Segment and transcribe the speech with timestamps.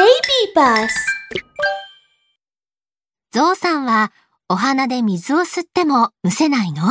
[0.00, 0.08] Baby
[0.56, 0.88] bus
[3.32, 4.12] ゾウさんは
[4.48, 6.84] お花で水を吸ってもむせないの？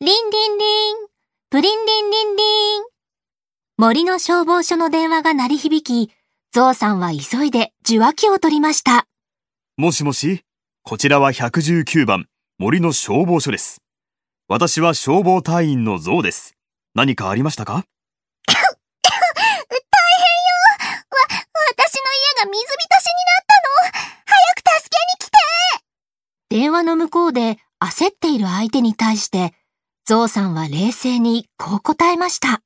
[0.00, 0.96] リンリンリン、
[1.50, 2.82] プリンリンリンリン。
[3.76, 6.12] 森の消防署の電話が鳴り響き、
[6.50, 9.06] ゾウさんは急いで受話器を取りました。
[9.76, 10.42] もしもし、
[10.82, 12.26] こちらは119番、
[12.58, 13.82] 森の消防署です。
[14.48, 16.56] 私は消防隊員のゾウです。
[16.96, 17.84] 何かありましたか？
[26.78, 29.52] 話の向こうで焦っている相手に対して、
[30.04, 32.62] ゾウさんは冷静にこう答えました。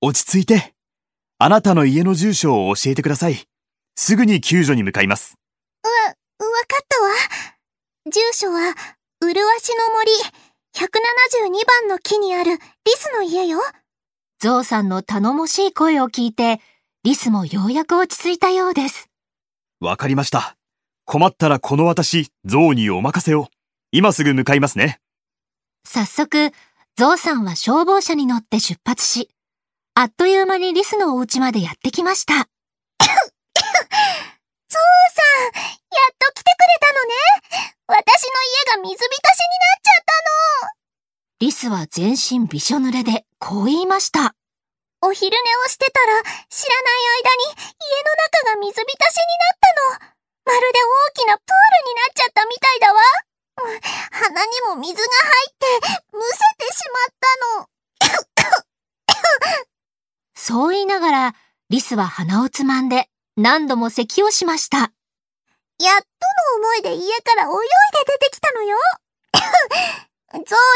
[0.00, 0.74] 落ち着いて。
[1.38, 3.46] あなたの家の住所を教えてください。
[3.94, 5.36] すぐに救助に向かいます。
[5.84, 6.14] わ、わ
[6.66, 7.10] かったわ。
[8.06, 8.74] 住所は、
[9.20, 10.12] うるわしの森、
[10.74, 12.58] 172番の木にあるリ
[12.96, 13.60] スの家よ。
[14.40, 16.60] ゾウさんの頼もしい声を聞いて、
[17.04, 19.08] リスもようやく落ち着いたようです。
[19.80, 20.57] わかりました。
[21.08, 23.48] 困ったらこの私、ゾウにお任せを。
[23.92, 25.00] 今すぐ向かいますね。
[25.86, 26.52] 早速、
[26.98, 29.30] ゾウさんは消防車に乗って出発し、
[29.94, 32.34] あっという間にリスのお家までやってきました。
[32.36, 33.20] ゾウさん、や
[35.48, 37.14] っと来てくれたのね。
[37.86, 40.18] 私の家が水浸しになっちゃった
[41.40, 44.24] リスは全身びしょ濡れでこう言いました。
[44.24, 44.30] の。
[45.00, 49.24] お昼寝をしてたら、知らない間に家の中が水浸しに
[49.96, 50.18] なったの。
[50.48, 53.00] まるで大きなプールになっちゃったみたいだわ。
[53.60, 55.06] うん水が入
[55.50, 55.66] って、
[56.12, 58.12] むせてしまった
[59.50, 59.66] の。
[60.34, 61.34] そう言いながら、
[61.68, 64.78] リスは鼻をつまんで何度も咳をしました。
[64.78, 66.06] やっと
[66.60, 67.54] の思いで家から泳いで
[68.06, 68.76] 出てきたのよ。
[70.32, 70.68] ゾウさん、お願い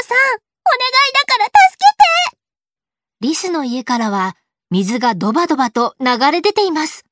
[1.14, 2.38] だから助けて
[3.20, 4.36] リスの家からは
[4.70, 7.04] 水がドバドバと流れ出ています。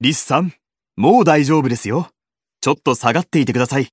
[0.00, 0.54] リスさん、
[0.96, 2.10] もう大丈夫ですよ。
[2.60, 3.88] ちょっと下がっていてください。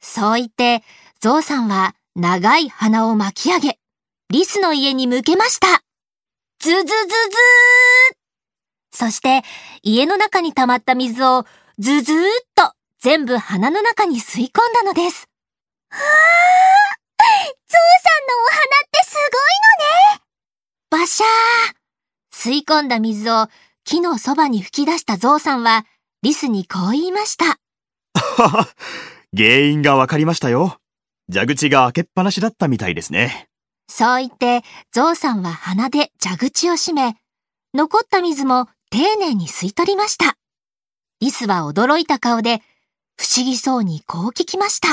[0.00, 0.82] そう言って、
[1.20, 3.78] ゾウさんは長い鼻を巻き上げ、
[4.30, 5.82] リスの家に向けました。
[6.58, 8.16] ズズズズー
[8.92, 9.42] そして、
[9.82, 11.46] 家の中に溜まった水を
[11.78, 12.20] ズズーっ
[12.54, 15.26] と全部鼻の中に吸い込んだのです。
[15.90, 16.08] ゾウさんの
[18.42, 19.56] お鼻ってすごい
[20.10, 20.22] のね
[20.90, 23.48] バシャー吸い込んだ水を
[23.84, 25.86] 木のそばに吹き出したゾウさんは、
[26.22, 27.58] リスにこう言いました。
[29.34, 30.78] 原因がわかりましたよ。
[31.32, 33.48] 蛇口が開けっぱなしだったみたいですね。
[33.88, 37.16] そう言って、ゾウさんは鼻で蛇口を閉め、
[37.74, 40.36] 残った水も丁寧に吸い取りました。
[41.20, 42.62] リスは驚いた顔で、
[43.16, 44.88] 不思議そうにこう聞きました。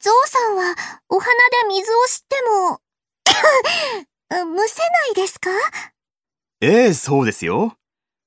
[0.00, 0.74] ゾウさんは、
[1.08, 2.80] お花で水を吸っても、
[4.46, 5.50] むせないですか？
[6.60, 7.76] ええ、そうですよ。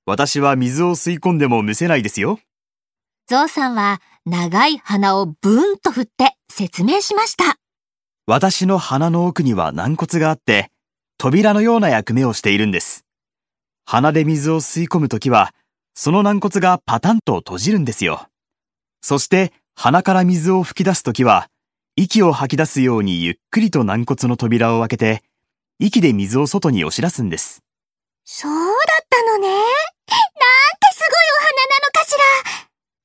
[0.05, 2.39] 私は水を吸い込んでもむせないですよ。
[3.27, 7.57] ゾウさんは長い鼻をブーンと振って説明しました。
[8.25, 10.69] 私の鼻の奥には軟骨があって、
[11.17, 13.05] 扉のような役目をしているんです。
[13.85, 15.53] 鼻で水を吸い込むときは、
[15.93, 18.27] その軟骨がパタンと閉じるんですよ。
[18.99, 21.47] そして、鼻から水を吹き出すときは、
[21.95, 25.23] 息を吐き出すようにゆっくりと軟骨の扉を開けて、
[25.79, 27.63] 息で水を外に押し出すんです。
[28.25, 28.57] そうだ
[29.01, 29.47] ったのね。
[29.47, 29.63] なんて
[30.91, 32.19] すごいお鼻なのかしら。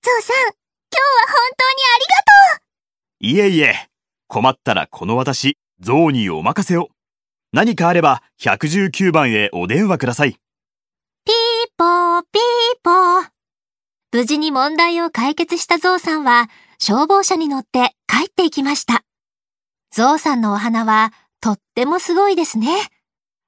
[0.03, 0.62] ゾウさん、
[0.93, 2.72] 今日は本当にありがとう。
[3.25, 3.77] いえいえ、
[4.27, 6.88] 困ったらこの私、ゾウにお任せを。
[7.53, 10.33] 何かあれば、119番へお電話ください。
[10.33, 10.41] ピー
[11.78, 12.43] ポーピー
[12.83, 13.28] ポー。
[14.10, 16.50] 無事に問題を解決したゾウさんは
[16.81, 19.05] 消防車に乗って帰っていきました。
[19.93, 22.77] ゾウさんのお鼻はとってもすごいですね。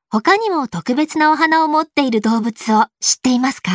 [0.09, 3.73] 他にも特別なお花を持っている動物を知っていますか？